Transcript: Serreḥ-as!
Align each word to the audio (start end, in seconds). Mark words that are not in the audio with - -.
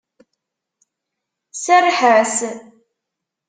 Serreḥ-as! 1.63 2.37